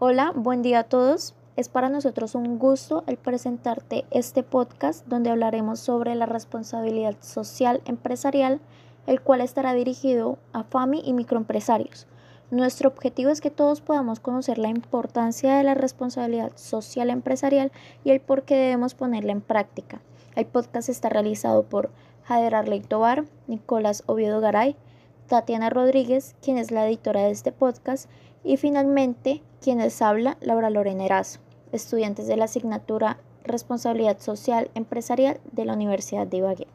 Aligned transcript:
Hola, 0.00 0.30
buen 0.32 0.62
día 0.62 0.78
a 0.78 0.84
todos. 0.84 1.34
Es 1.56 1.68
para 1.68 1.88
nosotros 1.88 2.36
un 2.36 2.60
gusto 2.60 3.02
el 3.08 3.16
presentarte 3.16 4.04
este 4.12 4.44
podcast 4.44 5.04
donde 5.08 5.30
hablaremos 5.30 5.80
sobre 5.80 6.14
la 6.14 6.24
responsabilidad 6.24 7.16
social 7.18 7.82
empresarial, 7.84 8.60
el 9.08 9.20
cual 9.20 9.40
estará 9.40 9.74
dirigido 9.74 10.38
a 10.52 10.62
FAMI 10.62 11.02
y 11.04 11.14
microempresarios. 11.14 12.06
Nuestro 12.52 12.90
objetivo 12.90 13.30
es 13.30 13.40
que 13.40 13.50
todos 13.50 13.80
podamos 13.80 14.20
conocer 14.20 14.58
la 14.58 14.68
importancia 14.68 15.56
de 15.56 15.64
la 15.64 15.74
responsabilidad 15.74 16.52
social 16.54 17.10
empresarial 17.10 17.72
y 18.04 18.12
el 18.12 18.20
por 18.20 18.44
qué 18.44 18.54
debemos 18.54 18.94
ponerla 18.94 19.32
en 19.32 19.40
práctica. 19.40 20.00
El 20.36 20.46
podcast 20.46 20.88
está 20.90 21.08
realizado 21.08 21.64
por 21.64 21.90
Jader 22.22 22.54
Arley 22.54 22.82
Tobar, 22.82 23.24
Nicolás 23.48 24.04
Oviedo 24.06 24.40
Garay, 24.40 24.76
Tatiana 25.28 25.70
Rodríguez, 25.70 26.34
quien 26.42 26.58
es 26.58 26.70
la 26.70 26.86
editora 26.86 27.22
de 27.22 27.30
este 27.30 27.52
podcast, 27.52 28.08
y 28.42 28.56
finalmente 28.56 29.42
quienes 29.60 30.00
habla 30.02 30.38
Laura 30.40 30.70
Lorena 30.70 31.04
Erazo, 31.04 31.40
estudiantes 31.70 32.26
de 32.26 32.36
la 32.36 32.46
asignatura 32.46 33.18
Responsabilidad 33.44 34.18
Social 34.20 34.70
Empresarial 34.74 35.40
de 35.52 35.64
la 35.64 35.74
Universidad 35.74 36.26
de 36.26 36.38
Ibagué. 36.38 36.66